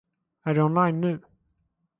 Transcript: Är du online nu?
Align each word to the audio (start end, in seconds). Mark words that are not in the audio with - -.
Är 0.43 0.53
du 0.53 0.61
online 0.61 1.01
nu? 1.01 1.19